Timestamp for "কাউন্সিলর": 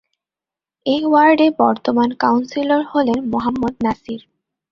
2.23-2.81